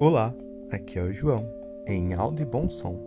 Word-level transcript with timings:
Olá, 0.00 0.34
aqui 0.72 0.98
é 0.98 1.02
o 1.02 1.12
João, 1.12 1.46
em 1.86 2.14
alto 2.14 2.40
e 2.40 2.44
bom 2.46 2.70
som. 2.70 2.98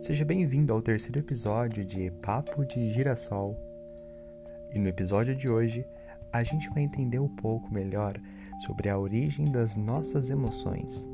Seja 0.00 0.24
bem-vindo 0.24 0.72
ao 0.72 0.80
terceiro 0.80 1.18
episódio 1.18 1.84
de 1.84 2.10
Papo 2.22 2.64
de 2.64 2.88
Girassol. 2.88 3.54
E 4.72 4.78
no 4.78 4.88
episódio 4.88 5.36
de 5.36 5.50
hoje, 5.50 5.86
a 6.32 6.42
gente 6.42 6.70
vai 6.70 6.82
entender 6.82 7.18
um 7.18 7.28
pouco 7.28 7.70
melhor 7.70 8.18
sobre 8.64 8.88
a 8.88 8.98
origem 8.98 9.52
das 9.52 9.76
nossas 9.76 10.30
emoções. 10.30 11.06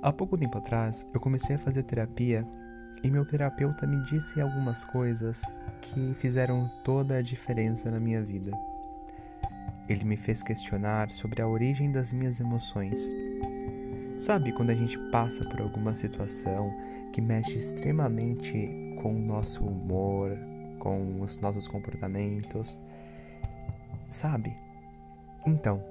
Há 0.00 0.10
pouco 0.10 0.38
tempo 0.38 0.56
atrás, 0.56 1.06
eu 1.12 1.20
comecei 1.20 1.56
a 1.56 1.58
fazer 1.58 1.82
terapia 1.82 2.42
e 3.02 3.10
meu 3.10 3.26
terapeuta 3.26 3.86
me 3.86 4.02
disse 4.04 4.40
algumas 4.40 4.82
coisas 4.82 5.42
que 5.82 6.14
fizeram 6.14 6.70
toda 6.82 7.18
a 7.18 7.22
diferença 7.22 7.90
na 7.90 8.00
minha 8.00 8.22
vida. 8.22 8.50
Ele 9.88 10.04
me 10.04 10.16
fez 10.16 10.42
questionar 10.42 11.10
sobre 11.10 11.42
a 11.42 11.48
origem 11.48 11.92
das 11.92 12.12
minhas 12.12 12.40
emoções. 12.40 13.00
Sabe 14.18 14.52
quando 14.52 14.70
a 14.70 14.74
gente 14.74 14.98
passa 15.10 15.44
por 15.44 15.60
alguma 15.60 15.92
situação 15.92 16.72
que 17.12 17.20
mexe 17.20 17.58
extremamente 17.58 18.70
com 19.02 19.14
o 19.14 19.18
nosso 19.18 19.64
humor, 19.64 20.30
com 20.78 21.20
os 21.20 21.38
nossos 21.40 21.68
comportamentos? 21.68 22.78
Sabe? 24.10 24.56
Então, 25.46 25.84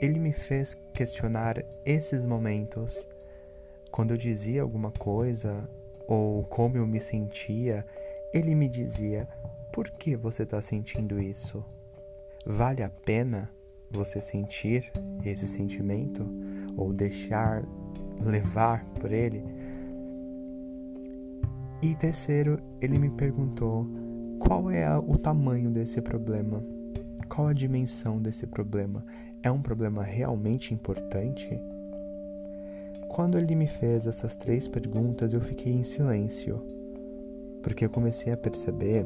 ele 0.00 0.18
me 0.18 0.32
fez 0.32 0.74
questionar 0.94 1.62
esses 1.84 2.24
momentos. 2.24 3.06
Quando 3.90 4.12
eu 4.12 4.16
dizia 4.16 4.62
alguma 4.62 4.90
coisa 4.90 5.68
ou 6.08 6.44
como 6.44 6.76
eu 6.76 6.86
me 6.86 7.00
sentia, 7.00 7.86
ele 8.32 8.54
me 8.54 8.68
dizia: 8.68 9.28
por 9.72 9.90
que 9.90 10.16
você 10.16 10.44
está 10.44 10.62
sentindo 10.62 11.20
isso? 11.20 11.62
Vale 12.48 12.84
a 12.84 12.88
pena 12.88 13.50
você 13.90 14.22
sentir 14.22 14.92
esse 15.24 15.48
sentimento 15.48 16.24
ou 16.76 16.92
deixar 16.92 17.64
levar 18.24 18.84
por 19.00 19.10
ele? 19.10 19.42
E 21.82 21.96
terceiro, 21.96 22.60
ele 22.80 23.00
me 23.00 23.10
perguntou 23.10 23.84
qual 24.38 24.70
é 24.70 24.96
o 24.96 25.18
tamanho 25.18 25.70
desse 25.70 26.00
problema? 26.00 26.62
Qual 27.28 27.48
a 27.48 27.52
dimensão 27.52 28.22
desse 28.22 28.46
problema? 28.46 29.04
É 29.42 29.50
um 29.50 29.60
problema 29.60 30.04
realmente 30.04 30.72
importante? 30.72 31.60
Quando 33.08 33.38
ele 33.38 33.56
me 33.56 33.66
fez 33.66 34.06
essas 34.06 34.36
três 34.36 34.68
perguntas, 34.68 35.32
eu 35.32 35.40
fiquei 35.40 35.72
em 35.72 35.82
silêncio, 35.82 36.62
porque 37.60 37.84
eu 37.84 37.90
comecei 37.90 38.32
a 38.32 38.36
perceber 38.36 39.04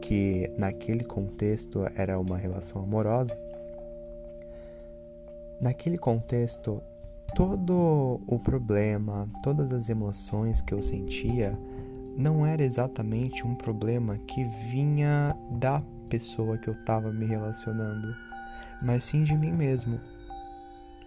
que 0.00 0.50
naquele 0.56 1.04
contexto 1.04 1.86
era 1.94 2.18
uma 2.18 2.36
relação 2.36 2.82
amorosa, 2.82 3.38
naquele 5.60 5.98
contexto 5.98 6.82
todo 7.34 8.20
o 8.26 8.38
problema, 8.38 9.28
todas 9.42 9.72
as 9.72 9.88
emoções 9.88 10.60
que 10.60 10.74
eu 10.74 10.82
sentia 10.82 11.56
não 12.16 12.44
era 12.44 12.62
exatamente 12.62 13.46
um 13.46 13.54
problema 13.54 14.18
que 14.18 14.44
vinha 14.44 15.34
da 15.52 15.82
pessoa 16.08 16.58
que 16.58 16.68
eu 16.68 16.74
estava 16.74 17.12
me 17.12 17.24
relacionando, 17.24 18.14
mas 18.82 19.04
sim 19.04 19.22
de 19.22 19.34
mim 19.34 19.52
mesmo. 19.52 20.00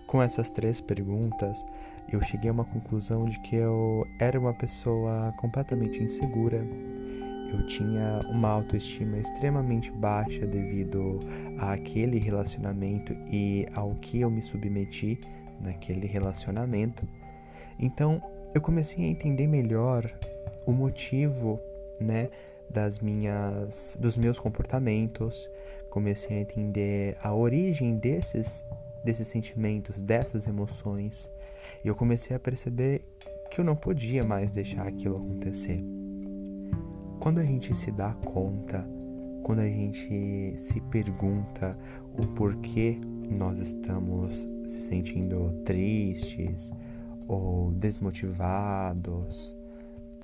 Com 0.08 0.22
essas 0.22 0.50
três 0.50 0.80
perguntas, 0.80 1.66
eu 2.12 2.22
cheguei 2.22 2.50
a 2.50 2.54
uma 2.54 2.66
conclusão 2.66 3.26
de 3.26 3.40
que 3.40 3.56
eu 3.56 4.06
era 4.20 4.40
uma 4.40 4.54
pessoa 4.54 5.34
completamente 5.38 6.02
insegura 6.02 6.66
eu 7.54 7.66
tinha 7.66 8.20
uma 8.30 8.50
autoestima 8.50 9.18
extremamente 9.18 9.92
baixa 9.92 10.46
devido 10.46 11.20
àquele 11.60 12.18
relacionamento 12.18 13.14
e 13.32 13.68
ao 13.74 13.96
que 13.96 14.22
eu 14.22 14.30
me 14.30 14.42
submeti 14.42 15.20
naquele 15.60 16.08
relacionamento. 16.08 17.08
Então, 17.80 18.22
eu 18.54 18.62
comecei 18.62 19.04
a 19.06 19.08
entender 19.08 19.48
melhor 19.48 20.12
o 20.66 20.72
motivo, 20.72 21.60
né, 22.00 22.30
das 22.70 23.00
minhas 23.00 23.96
dos 24.00 24.18
meus 24.18 24.40
comportamentos, 24.40 25.50
comecei 25.90 26.38
a 26.38 26.42
entender 26.42 27.16
a 27.22 27.34
origem 27.34 27.98
desses 27.98 28.64
desses 29.04 29.28
sentimentos, 29.28 30.00
dessas 30.00 30.48
emoções. 30.48 31.30
E 31.84 31.88
eu 31.88 31.96
comecei 31.96 32.36
a 32.36 32.40
perceber 32.40 33.02
que 33.52 33.60
eu 33.60 33.66
não 33.66 33.76
podia 33.76 34.24
mais 34.24 34.52
deixar 34.52 34.88
aquilo 34.88 35.18
acontecer. 35.18 35.84
Quando 37.24 37.40
a 37.40 37.44
gente 37.46 37.74
se 37.74 37.90
dá 37.90 38.14
conta, 38.26 38.86
quando 39.44 39.60
a 39.60 39.66
gente 39.66 40.56
se 40.58 40.82
pergunta 40.82 41.80
o 42.18 42.28
porquê 42.28 43.00
nós 43.40 43.60
estamos 43.60 44.46
se 44.66 44.82
sentindo 44.82 45.54
tristes 45.64 46.70
ou 47.26 47.72
desmotivados, 47.72 49.56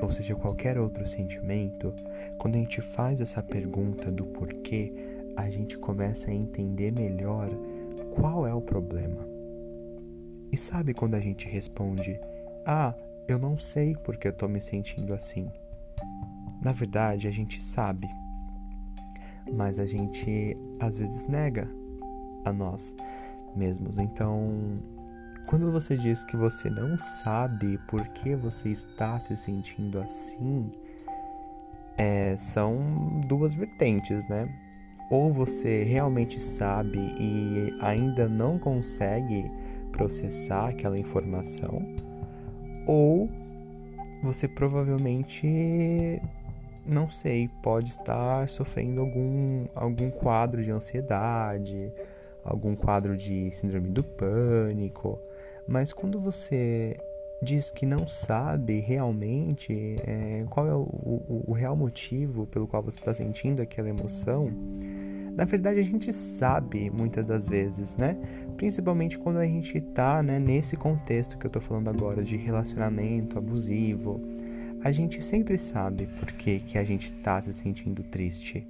ou 0.02 0.12
seja, 0.12 0.36
qualquer 0.36 0.78
outro 0.78 1.08
sentimento, 1.08 1.94
quando 2.38 2.56
a 2.56 2.58
gente 2.58 2.82
faz 2.82 3.22
essa 3.22 3.42
pergunta 3.42 4.12
do 4.12 4.26
porquê, 4.26 4.92
a 5.38 5.50
gente 5.50 5.78
começa 5.78 6.30
a 6.30 6.34
entender 6.34 6.92
melhor 6.92 7.50
qual 8.14 8.46
é 8.46 8.54
o 8.54 8.60
problema. 8.60 9.26
E 10.52 10.58
sabe 10.58 10.94
quando 10.94 11.16
a 11.16 11.22
gente 11.22 11.48
responde: 11.48 12.20
Ah, 12.66 12.94
eu 13.26 13.40
não 13.40 13.58
sei 13.58 13.96
porque 14.04 14.28
eu 14.28 14.34
tô 14.34 14.50
me 14.50 14.60
sentindo 14.60 15.14
assim. 15.14 15.50
Na 16.62 16.72
verdade, 16.72 17.28
a 17.28 17.32
gente 17.32 17.62
sabe, 17.62 18.08
mas 19.52 19.80
a 19.80 19.86
gente 19.86 20.56
às 20.80 20.98
vezes 20.98 21.28
nega 21.28 21.70
a 22.46 22.52
nós 22.52 22.94
mesmos. 23.56 23.98
Então, 23.98 24.80
quando 25.48 25.72
você 25.72 25.98
diz 25.98 26.24
que 26.26 26.38
você 26.38 26.70
não 26.70 26.98
sabe 26.98 27.78
por 27.90 28.06
que 28.14 28.36
você 28.36 28.70
está 28.70 29.20
se 29.20 29.36
sentindo 29.38 30.00
assim, 30.00 30.72
é, 31.98 32.38
são 32.38 32.78
duas 33.28 33.54
vertentes, 33.54 34.28
né? 34.28 34.48
Ou 35.10 35.32
você 35.32 35.84
realmente 35.84 36.40
sabe 36.40 37.00
e 37.20 37.74
ainda 37.82 38.30
não 38.30 38.60
consegue 38.60 39.50
processar 39.92 40.70
aquela 40.70 41.00
informação, 41.00 41.84
ou 42.86 43.28
você 44.22 44.48
provavelmente 44.48 46.22
não 46.86 47.10
sei, 47.10 47.50
pode 47.62 47.90
estar 47.90 48.50
sofrendo 48.50 49.02
algum, 49.02 49.66
algum 49.76 50.10
quadro 50.10 50.64
de 50.64 50.72
ansiedade, 50.72 51.92
algum 52.44 52.76
quadro 52.76 53.16
de 53.16 53.52
síndrome 53.52 53.90
do 53.90 54.04
pânico. 54.04 55.20
Mas 55.68 55.94
quando 55.94 56.20
você 56.20 56.98
diz 57.42 57.70
que 57.70 57.86
não 57.86 58.08
sabe 58.08 58.80
realmente 58.80 59.96
é, 60.06 60.46
qual 60.50 60.68
é 60.68 60.74
o, 60.74 60.82
o, 60.82 61.44
o, 61.48 61.54
real 61.54 61.76
motivo 61.76 62.46
pelo 62.48 62.68
qual 62.68 62.84
você 62.84 63.00
está 63.00 63.14
sentindo 63.14 63.62
aquela 63.62 63.88
emoção, 63.88 64.52
na 65.36 65.46
verdade 65.46 65.80
a 65.80 65.84
gente 65.84 66.12
sabe 66.12 66.90
muitas 66.90 67.26
das 67.26 67.48
vezes, 67.48 67.96
né? 67.96 68.18
Principalmente 68.58 69.18
quando 69.18 69.38
a 69.38 69.46
gente 69.46 69.78
está 69.78 70.22
né, 70.22 70.38
nesse 70.38 70.76
contexto 70.76 71.38
que 71.38 71.46
eu 71.46 71.50
estou 71.50 71.62
falando 71.62 71.90
agora 71.90 72.24
de 72.24 72.36
relacionamento 72.36 73.38
abusivo 73.38 74.20
a 74.82 74.92
gente 74.92 75.22
sempre 75.22 75.58
sabe 75.58 76.08
por 76.20 76.32
que, 76.32 76.60
que 76.62 76.78
a 76.78 76.84
gente 76.84 77.12
tá 77.14 77.42
se 77.42 77.54
sentindo 77.54 78.02
triste. 78.04 78.66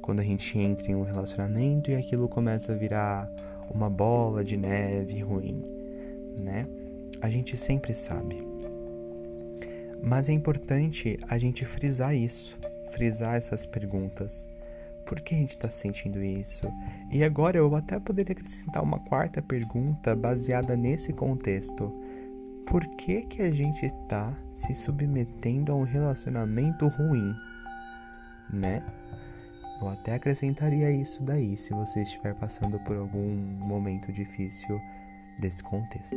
Quando 0.00 0.20
a 0.20 0.24
gente 0.24 0.58
entra 0.58 0.90
em 0.90 0.94
um 0.94 1.02
relacionamento 1.02 1.90
e 1.90 1.94
aquilo 1.94 2.28
começa 2.28 2.72
a 2.72 2.76
virar 2.76 3.30
uma 3.70 3.90
bola 3.90 4.42
de 4.42 4.56
neve 4.56 5.20
ruim, 5.20 5.62
né? 6.36 6.66
A 7.20 7.28
gente 7.28 7.56
sempre 7.56 7.94
sabe. 7.94 8.42
Mas 10.02 10.28
é 10.28 10.32
importante 10.32 11.18
a 11.28 11.38
gente 11.38 11.64
frisar 11.64 12.14
isso, 12.14 12.58
frisar 12.90 13.36
essas 13.36 13.64
perguntas. 13.66 14.48
Por 15.06 15.20
que 15.20 15.34
a 15.34 15.38
gente 15.38 15.50
está 15.50 15.70
sentindo 15.70 16.22
isso? 16.22 16.66
E 17.10 17.22
agora 17.22 17.58
eu 17.58 17.74
até 17.76 17.98
poderia 18.00 18.32
acrescentar 18.32 18.82
uma 18.82 18.98
quarta 18.98 19.42
pergunta 19.42 20.16
baseada 20.16 20.74
nesse 20.74 21.12
contexto 21.12 21.92
por 22.66 22.86
que, 22.96 23.22
que 23.22 23.42
a 23.42 23.50
gente 23.50 23.90
tá 24.08 24.32
se 24.54 24.74
submetendo 24.74 25.72
a 25.72 25.74
um 25.74 25.82
relacionamento 25.82 26.88
ruim, 26.88 27.34
né? 28.52 28.82
Eu 29.80 29.88
até 29.88 30.14
acrescentaria 30.14 30.90
isso 30.90 31.22
daí 31.22 31.56
se 31.56 31.74
você 31.74 32.02
estiver 32.02 32.34
passando 32.34 32.78
por 32.80 32.96
algum 32.96 33.36
momento 33.66 34.12
difícil 34.12 34.80
desse 35.38 35.62
contexto. 35.62 36.16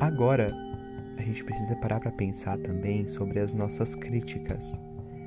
Agora, 0.00 0.50
a 1.18 1.22
gente 1.22 1.44
precisa 1.44 1.76
parar 1.76 2.00
para 2.00 2.10
pensar 2.10 2.58
também 2.58 3.06
sobre 3.06 3.38
as 3.40 3.52
nossas 3.52 3.94
críticas. 3.94 4.80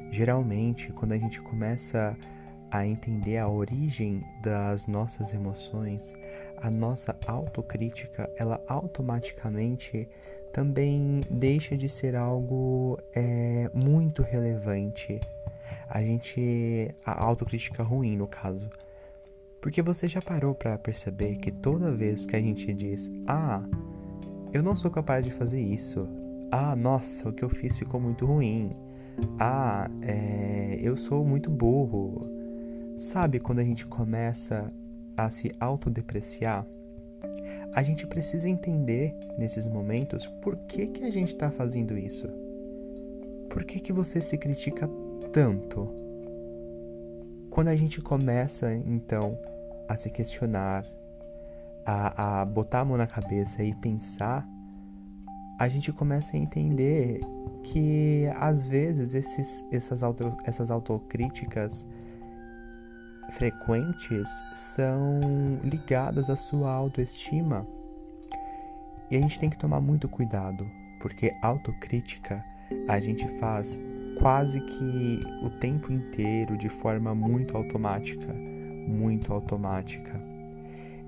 Geralmente, 0.09 0.91
quando 0.91 1.11
a 1.11 1.17
gente 1.17 1.39
começa 1.41 2.09
a 2.09 2.32
entender 2.87 3.37
a 3.37 3.47
origem 3.47 4.23
das 4.41 4.87
nossas 4.87 5.33
emoções, 5.33 6.15
a 6.57 6.71
nossa 6.71 7.15
autocrítica, 7.27 8.29
ela 8.37 8.59
automaticamente 8.67 10.07
também 10.53 11.21
deixa 11.29 11.75
de 11.75 11.89
ser 11.89 12.15
algo 12.15 12.97
é, 13.13 13.69
muito 13.73 14.21
relevante. 14.21 15.19
A 15.89 16.01
gente. 16.01 16.93
A 17.05 17.21
autocrítica 17.23 17.83
ruim, 17.83 18.15
no 18.15 18.27
caso. 18.27 18.69
Porque 19.59 19.81
você 19.81 20.07
já 20.07 20.21
parou 20.21 20.53
para 20.53 20.77
perceber 20.77 21.37
que 21.37 21.51
toda 21.51 21.91
vez 21.91 22.25
que 22.25 22.35
a 22.35 22.39
gente 22.39 22.73
diz: 22.73 23.11
"Ah, 23.27 23.63
eu 24.53 24.61
não 24.63 24.75
sou 24.75 24.91
capaz 24.91 25.25
de 25.25 25.31
fazer 25.31 25.61
isso. 25.61 26.07
Ah, 26.51 26.75
nossa, 26.75 27.27
o 27.27 27.33
que 27.33 27.43
eu 27.43 27.49
fiz 27.49 27.77
ficou 27.77 27.99
muito 27.99 28.25
ruim. 28.25 28.75
Ah, 29.39 29.89
é, 30.01 30.79
eu 30.81 30.95
sou 30.95 31.25
muito 31.25 31.49
burro." 31.49 32.32
Sabe 32.99 33.39
quando 33.39 33.59
a 33.59 33.63
gente 33.63 33.85
começa 33.85 34.71
a 35.17 35.29
se 35.29 35.51
autodepreciar? 35.59 36.65
A 37.73 37.81
gente 37.81 38.05
precisa 38.05 38.47
entender 38.47 39.15
nesses 39.37 39.67
momentos 39.67 40.27
por 40.41 40.55
que, 40.67 40.87
que 40.87 41.03
a 41.03 41.11
gente 41.11 41.29
está 41.29 41.49
fazendo 41.49 41.97
isso. 41.97 42.27
Por 43.49 43.63
que, 43.63 43.79
que 43.79 43.91
você 43.91 44.21
se 44.21 44.37
critica 44.37 44.87
tanto? 45.31 45.89
Quando 47.49 47.67
a 47.67 47.75
gente 47.75 48.01
começa, 48.01 48.73
então, 48.73 49.37
a 49.87 49.97
se 49.97 50.09
questionar, 50.09 50.85
a, 51.85 52.41
a 52.41 52.45
botar 52.45 52.81
a 52.81 52.85
mão 52.85 52.97
na 52.97 53.07
cabeça 53.07 53.63
e 53.63 53.73
pensar, 53.75 54.47
a 55.59 55.67
gente 55.67 55.91
começa 55.91 56.35
a 56.35 56.39
entender 56.39 57.21
que 57.63 58.29
às 58.35 58.67
vezes 58.67 59.13
esses, 59.13 59.63
essas, 59.71 60.03
auto, 60.03 60.35
essas 60.45 60.69
autocríticas 60.69 61.85
frequentes 63.31 64.29
são 64.55 65.21
ligadas 65.63 66.29
à 66.29 66.37
sua 66.37 66.71
autoestima. 66.71 67.65
E 69.09 69.17
a 69.17 69.19
gente 69.19 69.39
tem 69.39 69.49
que 69.49 69.57
tomar 69.57 69.81
muito 69.81 70.07
cuidado, 70.07 70.69
porque 71.01 71.33
autocrítica 71.41 72.43
a 72.87 72.99
gente 72.99 73.27
faz 73.39 73.79
quase 74.19 74.59
que 74.59 75.23
o 75.43 75.49
tempo 75.49 75.91
inteiro 75.91 76.57
de 76.57 76.69
forma 76.69 77.13
muito 77.13 77.57
automática 77.57 78.33
muito 78.87 79.33
automática. 79.33 80.19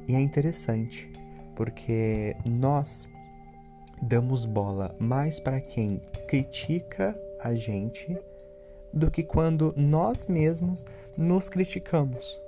E 0.07 0.15
é 0.15 0.19
interessante, 0.19 1.09
porque 1.56 2.35
nós 2.45 3.07
damos 4.01 4.45
bola 4.45 4.95
mais 5.00 5.39
para 5.39 5.59
quem 5.59 6.01
critica 6.27 7.17
a 7.41 7.56
gente 7.56 8.17
do 8.95 9.12
que 9.12 9.21
quando 9.21 9.74
nós 9.75 10.25
mesmos 10.27 10.86
nos 11.18 11.50
criticamos. 11.50 12.42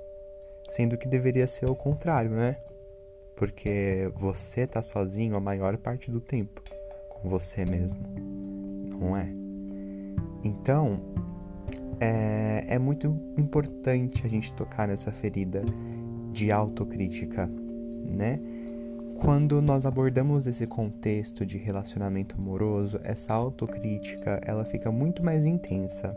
Sendo 0.70 0.96
que 0.96 1.06
deveria 1.06 1.46
ser 1.46 1.70
o 1.70 1.76
contrário, 1.76 2.30
né? 2.30 2.56
Porque 3.36 4.10
você 4.16 4.66
tá 4.66 4.82
sozinho 4.82 5.36
a 5.36 5.40
maior 5.40 5.76
parte 5.76 6.10
do 6.10 6.20
tempo 6.20 6.62
com 7.08 7.28
você 7.28 7.64
mesmo, 7.64 8.00
não 8.98 9.16
é? 9.16 9.28
Então, 10.42 11.00
é, 12.00 12.64
é 12.68 12.78
muito 12.78 13.06
importante 13.36 14.24
a 14.24 14.28
gente 14.28 14.52
tocar 14.52 14.88
nessa 14.88 15.12
ferida 15.12 15.62
de 16.32 16.50
autocrítica, 16.50 17.46
né? 17.46 18.40
Quando 19.16 19.60
nós 19.60 19.84
abordamos 19.84 20.46
esse 20.46 20.64
contexto 20.66 21.44
de 21.44 21.58
relacionamento 21.58 22.36
amoroso, 22.36 23.00
essa 23.02 23.34
autocrítica 23.34 24.40
ela 24.44 24.64
fica 24.64 24.92
muito 24.92 25.24
mais 25.24 25.44
intensa. 25.44 26.16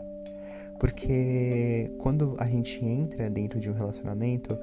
Porque 0.82 1.94
quando 1.96 2.34
a 2.40 2.44
gente 2.44 2.84
entra 2.84 3.30
dentro 3.30 3.60
de 3.60 3.70
um 3.70 3.72
relacionamento, 3.72 4.58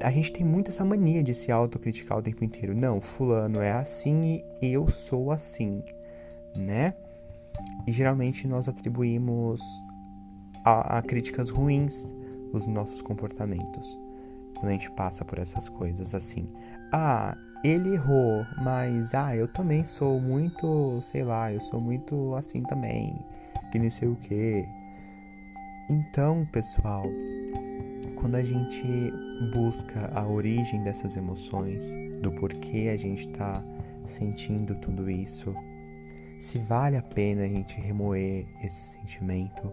a 0.00 0.12
gente 0.12 0.32
tem 0.32 0.46
muito 0.46 0.68
essa 0.68 0.84
mania 0.84 1.24
de 1.24 1.34
se 1.34 1.50
autocriticar 1.50 2.16
o 2.18 2.22
tempo 2.22 2.44
inteiro. 2.44 2.72
Não, 2.72 3.00
fulano 3.00 3.60
é 3.60 3.72
assim 3.72 4.44
e 4.62 4.72
eu 4.72 4.88
sou 4.88 5.32
assim, 5.32 5.82
né? 6.56 6.94
E 7.84 7.92
geralmente 7.92 8.46
nós 8.46 8.68
atribuímos 8.68 9.60
a, 10.64 10.98
a 10.98 11.02
críticas 11.02 11.50
ruins 11.50 12.14
os 12.52 12.68
nossos 12.68 13.02
comportamentos. 13.02 13.88
Quando 14.54 14.68
a 14.68 14.72
gente 14.72 14.88
passa 14.92 15.24
por 15.24 15.40
essas 15.40 15.68
coisas 15.68 16.14
assim. 16.14 16.48
Ah, 16.92 17.36
ele 17.66 17.94
errou, 17.94 18.46
mas 18.56 19.12
ah, 19.12 19.34
eu 19.34 19.48
também 19.48 19.82
sou 19.82 20.20
muito, 20.20 21.00
sei 21.02 21.24
lá, 21.24 21.52
eu 21.52 21.60
sou 21.60 21.80
muito 21.80 22.34
assim 22.36 22.62
também, 22.62 23.18
que 23.72 23.78
nem 23.78 23.90
sei 23.90 24.06
o 24.06 24.14
que. 24.14 24.64
Então, 25.90 26.46
pessoal, 26.52 27.04
quando 28.14 28.36
a 28.36 28.44
gente 28.44 29.12
busca 29.52 30.10
a 30.14 30.24
origem 30.26 30.82
dessas 30.84 31.16
emoções, 31.16 31.92
do 32.20 32.30
porquê 32.32 32.88
a 32.92 32.96
gente 32.96 33.28
está 33.28 33.62
sentindo 34.04 34.76
tudo 34.76 35.10
isso, 35.10 35.52
se 36.40 36.58
vale 36.58 36.96
a 36.96 37.02
pena 37.02 37.42
a 37.42 37.48
gente 37.48 37.80
remoer 37.80 38.46
esse 38.62 38.92
sentimento. 38.92 39.72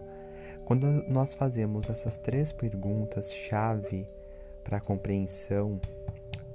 Quando 0.64 0.86
nós 1.08 1.34
fazemos 1.34 1.88
essas 1.88 2.18
três 2.18 2.50
perguntas 2.50 3.32
chave 3.32 4.04
para 4.64 4.78
a 4.78 4.80
compreensão 4.80 5.80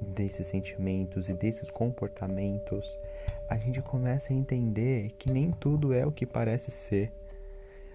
desses 0.02 0.48
sentimentos 0.48 1.30
e 1.30 1.34
desses 1.34 1.70
comportamentos, 1.70 2.98
a 3.50 3.58
gente 3.58 3.82
começa 3.82 4.32
a 4.32 4.36
entender 4.36 5.12
que 5.18 5.32
nem 5.32 5.52
tudo 5.52 5.94
é 5.94 6.06
o 6.06 6.12
que 6.12 6.26
parece 6.26 6.72
ser. 6.72 7.12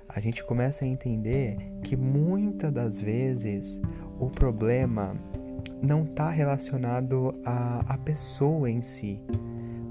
A 0.08 0.20
gente 0.20 0.44
começa 0.44 0.84
a 0.84 0.88
entender 0.88 1.56
que 1.82 1.96
muitas 1.96 2.72
das 2.72 3.00
vezes 3.00 3.80
o 4.18 4.28
problema 4.28 5.16
não 5.82 6.04
está 6.04 6.30
relacionado 6.30 7.34
à, 7.44 7.94
à 7.94 7.98
pessoa 7.98 8.70
em 8.70 8.82
si, 8.82 9.20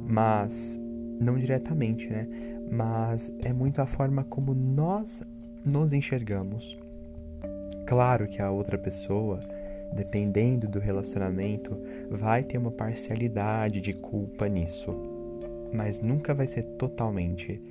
mas 0.08 0.80
não 1.20 1.38
diretamente, 1.38 2.10
né? 2.10 2.28
Mas 2.70 3.32
é 3.40 3.54
muito 3.54 3.82
a 3.82 3.86
forma 3.86 4.24
como 4.24 4.54
nós 4.54 5.22
nos 5.64 5.94
enxergamos. 5.94 6.78
Claro 7.86 8.28
que 8.28 8.42
a 8.42 8.50
outra 8.50 8.78
pessoa, 8.78 9.40
dependendo 9.94 10.68
do 10.68 10.80
relacionamento, 10.80 11.80
vai 12.10 12.44
ter 12.44 12.58
uma 12.58 12.72
parcialidade 12.72 13.80
de 13.80 13.94
culpa 13.94 14.48
nisso, 14.48 14.90
mas 15.74 16.00
nunca 16.00 16.34
vai 16.34 16.48
ser 16.48 16.64
totalmente, 16.64 17.62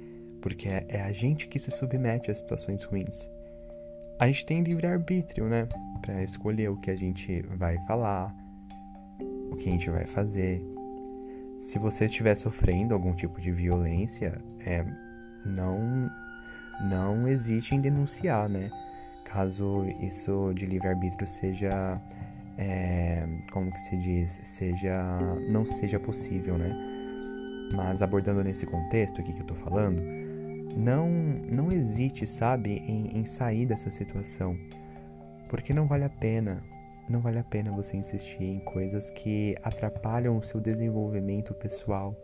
porque 0.41 0.69
é, 0.69 0.87
é 0.89 1.03
a 1.03 1.13
gente 1.13 1.49
que 1.49 1.59
se 1.59 1.71
submete 1.71 2.31
a 2.31 2.35
situações 2.35 2.83
ruins. 2.85 3.29
A 4.19 4.27
gente 4.27 4.47
tem 4.47 4.63
livre-arbítrio, 4.63 5.49
né? 5.49 5.69
Para 6.01 6.23
escolher 6.23 6.71
o 6.71 6.77
que 6.77 6.91
a 6.91 6.97
gente 6.97 7.43
vai 7.57 7.77
falar, 7.87 8.35
o 9.51 9.57
que 9.57 9.69
a 9.69 9.73
gente 9.73 9.91
vai 9.91 10.07
fazer, 10.07 10.63
se 11.59 11.79
você 11.79 12.07
estiver 12.07 12.35
sofrendo 12.35 12.93
algum 12.93 13.15
tipo 13.15 13.41
de 13.41 13.51
violência, 13.51 14.41
é, 14.65 14.85
não, 15.45 16.11
não 16.89 17.29
hesite 17.29 17.75
em 17.75 17.81
denunciar, 17.81 18.49
né? 18.49 18.71
Caso 19.33 19.85
isso 20.01 20.53
de 20.55 20.67
livre-arbítrio 20.67 21.27
seja, 21.27 22.01
é, 22.59 23.27
como 23.51 23.73
que 23.73 23.81
se 23.81 23.97
diz, 23.97 24.41
seja, 24.45 25.03
não 25.49 25.65
seja 25.65 25.99
possível, 25.99 26.59
né? 26.59 26.71
Mas 27.75 28.03
abordando 28.03 28.45
nesse 28.45 28.67
contexto 28.67 29.21
aqui 29.21 29.33
que 29.33 29.41
eu 29.41 29.47
tô 29.47 29.55
falando, 29.55 30.03
não, 30.77 31.09
não 31.09 31.73
hesite, 31.73 32.27
sabe, 32.27 32.83
em, 32.87 33.19
em 33.19 33.25
sair 33.25 33.65
dessa 33.65 33.91
situação, 33.91 34.57
porque 35.49 35.73
não 35.73 35.87
vale 35.87 36.05
a 36.05 36.11
pena 36.11 36.63
não 37.09 37.21
vale 37.21 37.39
a 37.39 37.45
pena 37.45 37.71
você 37.71 37.97
insistir 37.97 38.45
em 38.45 38.59
coisas 38.61 39.11
que 39.11 39.57
atrapalham 39.63 40.37
o 40.39 40.43
seu 40.43 40.61
desenvolvimento 40.61 41.53
pessoal, 41.55 42.17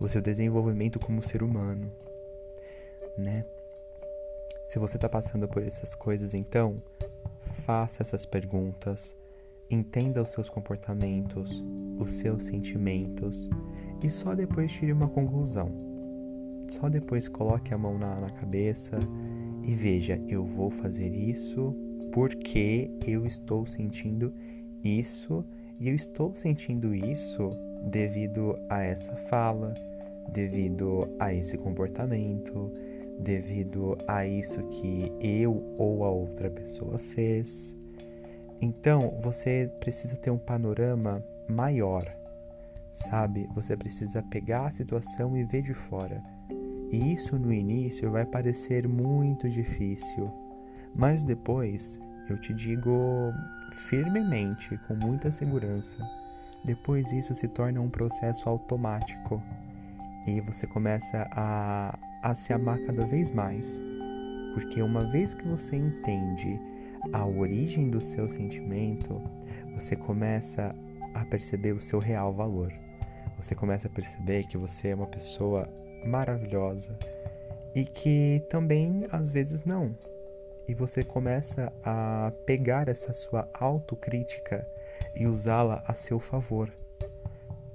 o 0.00 0.08
seu 0.08 0.20
desenvolvimento 0.20 0.98
como 0.98 1.22
ser 1.22 1.42
humano, 1.42 1.90
né? 3.16 3.44
Se 4.72 4.78
você 4.78 4.96
está 4.96 5.06
passando 5.06 5.46
por 5.46 5.62
essas 5.62 5.94
coisas, 5.94 6.32
então 6.32 6.82
faça 7.66 8.02
essas 8.02 8.24
perguntas, 8.24 9.14
entenda 9.70 10.22
os 10.22 10.30
seus 10.30 10.48
comportamentos, 10.48 11.62
os 11.98 12.14
seus 12.14 12.46
sentimentos 12.46 13.50
e 14.02 14.08
só 14.08 14.34
depois 14.34 14.72
tire 14.72 14.90
uma 14.90 15.08
conclusão. 15.08 15.70
Só 16.70 16.88
depois 16.88 17.28
coloque 17.28 17.74
a 17.74 17.76
mão 17.76 17.98
na, 17.98 18.18
na 18.18 18.30
cabeça 18.30 18.98
e 19.62 19.74
veja: 19.74 20.18
eu 20.26 20.42
vou 20.42 20.70
fazer 20.70 21.14
isso 21.14 21.76
porque 22.10 22.90
eu 23.06 23.26
estou 23.26 23.66
sentindo 23.66 24.32
isso 24.82 25.44
e 25.78 25.90
eu 25.90 25.94
estou 25.94 26.34
sentindo 26.34 26.94
isso 26.94 27.50
devido 27.90 28.58
a 28.70 28.82
essa 28.82 29.14
fala, 29.28 29.74
devido 30.32 31.14
a 31.20 31.34
esse 31.34 31.58
comportamento, 31.58 32.72
devido 33.18 33.96
a 34.06 34.26
isso 34.26 34.62
que 34.68 35.12
eu 35.20 35.74
ou 35.78 36.04
a 36.04 36.10
outra 36.10 36.50
pessoa 36.50 36.98
fez. 36.98 37.74
Então, 38.60 39.18
você 39.22 39.70
precisa 39.80 40.16
ter 40.16 40.30
um 40.30 40.38
panorama 40.38 41.24
maior, 41.48 42.04
sabe? 42.94 43.48
Você 43.54 43.76
precisa 43.76 44.22
pegar 44.22 44.66
a 44.66 44.72
situação 44.72 45.36
e 45.36 45.44
ver 45.44 45.62
de 45.62 45.74
fora. 45.74 46.22
E 46.90 47.12
isso 47.12 47.38
no 47.38 47.52
início 47.52 48.10
vai 48.10 48.24
parecer 48.24 48.86
muito 48.86 49.48
difícil 49.48 50.30
mas 50.94 51.24
depois, 51.24 52.00
eu 52.28 52.38
te 52.38 52.52
digo 52.52 53.32
firmemente, 53.88 54.76
com 54.86 54.94
muita 54.94 55.32
segurança, 55.32 55.96
depois 56.64 57.10
isso 57.12 57.34
se 57.34 57.48
torna 57.48 57.80
um 57.80 57.88
processo 57.88 58.48
automático 58.48 59.42
e 60.26 60.40
você 60.42 60.66
começa 60.66 61.26
a, 61.32 61.98
a 62.22 62.34
se 62.34 62.52
amar 62.52 62.78
cada 62.86 63.04
vez 63.06 63.30
mais. 63.30 63.80
Porque 64.54 64.80
uma 64.80 65.10
vez 65.10 65.34
que 65.34 65.46
você 65.46 65.76
entende 65.76 66.60
a 67.12 67.26
origem 67.26 67.90
do 67.90 68.00
seu 68.00 68.28
sentimento, 68.28 69.20
você 69.74 69.96
começa 69.96 70.74
a 71.14 71.24
perceber 71.24 71.72
o 71.72 71.80
seu 71.80 71.98
real 71.98 72.32
valor. 72.32 72.72
Você 73.36 73.54
começa 73.54 73.88
a 73.88 73.90
perceber 73.90 74.46
que 74.46 74.56
você 74.56 74.88
é 74.88 74.94
uma 74.94 75.06
pessoa 75.06 75.68
maravilhosa 76.04 76.96
e 77.74 77.84
que 77.84 78.44
também 78.48 79.06
às 79.10 79.30
vezes 79.30 79.64
não. 79.64 79.96
E 80.68 80.74
você 80.74 81.02
começa 81.02 81.72
a 81.84 82.32
pegar 82.46 82.88
essa 82.88 83.12
sua 83.12 83.48
autocrítica 83.52 84.66
e 85.14 85.26
usá-la 85.26 85.82
a 85.86 85.94
seu 85.94 86.20
favor. 86.20 86.70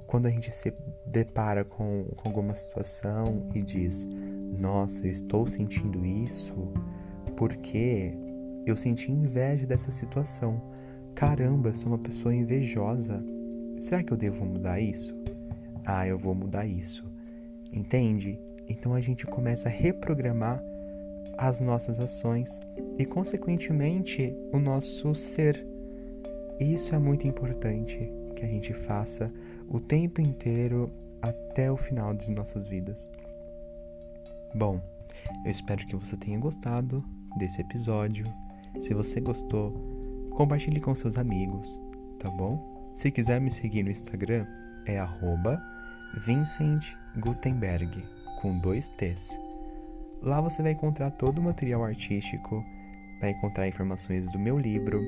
Quando 0.08 0.26
a 0.26 0.30
gente 0.30 0.50
se 0.52 0.74
depara 1.06 1.66
com, 1.66 2.06
com 2.16 2.30
alguma 2.30 2.56
situação 2.56 3.50
e 3.54 3.62
diz: 3.62 4.08
Nossa, 4.58 5.06
eu 5.06 5.12
estou 5.12 5.48
sentindo 5.48 6.06
isso 6.06 6.56
porque 7.36 8.14
eu 8.66 8.76
senti 8.76 9.12
inveja 9.12 9.68
dessa 9.68 9.92
situação. 9.92 10.62
Caramba, 11.14 11.74
sou 11.74 11.88
uma 11.88 11.98
pessoa 11.98 12.34
invejosa. 12.34 13.24
Será 13.82 14.02
que 14.02 14.12
eu 14.12 14.18
devo 14.18 14.46
mudar 14.46 14.80
isso? 14.80 15.14
Ah, 15.86 16.08
eu 16.08 16.18
vou 16.18 16.34
mudar 16.34 16.66
isso. 16.66 17.06
Entende? 17.72 18.40
Então 18.68 18.94
a 18.94 19.02
gente 19.02 19.26
começa 19.26 19.68
a 19.68 19.72
reprogramar 19.72 20.62
as 21.38 21.60
nossas 21.60 22.00
ações 22.00 22.60
e, 22.98 23.06
consequentemente, 23.06 24.36
o 24.52 24.60
nosso 24.60 25.14
ser. 25.14 25.66
E 26.60 26.74
isso 26.74 26.96
é 26.96 26.98
muito 26.98 27.28
importante 27.28 28.12
que 28.36 28.44
a 28.44 28.48
gente 28.48 28.74
faça 28.74 29.32
o 29.70 29.80
tempo 29.80 30.22
inteiro 30.22 30.92
até 31.22 31.72
o 31.72 31.78
final 31.78 32.14
de 32.14 32.32
nossas 32.32 32.68
vidas. 32.68 33.10
Bom, 34.56 34.82
eu 35.46 35.52
espero 35.52 35.86
que 35.86 35.96
você 35.96 36.16
tenha 36.18 36.40
gostado 36.40 37.04
desse 37.38 37.62
episódio. 37.62 38.26
Se 38.80 38.94
você 38.94 39.20
gostou, 39.20 39.74
compartilhe 40.32 40.80
com 40.80 40.96
seus 40.96 41.18
amigos, 41.18 41.80
tá 42.20 42.30
bom? 42.30 42.92
Se 42.96 43.12
quiser 43.12 43.42
me 43.42 43.52
seguir 43.52 43.84
no 43.84 43.92
Instagram, 43.92 44.46
é 44.86 44.98
@vincentgutenberg 46.26 48.04
com 48.42 48.58
dois 48.60 48.88
T's. 48.90 49.38
Lá 50.22 50.42
você 50.42 50.64
vai 50.64 50.72
encontrar 50.72 51.12
todo 51.12 51.40
o 51.40 51.44
material 51.44 51.84
artístico, 51.84 52.64
vai 53.20 53.32
encontrar 53.32 53.68
informações 53.68 54.32
do 54.32 54.40
meu 54.40 54.58
livro 54.58 55.02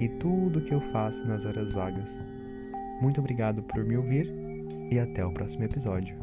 e 0.00 0.08
tudo 0.08 0.60
que 0.62 0.74
eu 0.74 0.80
faço 0.92 1.26
nas 1.26 1.44
horas 1.44 1.70
vagas. 1.72 2.20
Muito 3.02 3.20
obrigado 3.20 3.64
por 3.64 3.84
me 3.84 3.96
ouvir 3.96 4.32
e 4.88 4.96
até 4.96 5.26
o 5.26 5.32
próximo 5.32 5.64
episódio. 5.64 6.16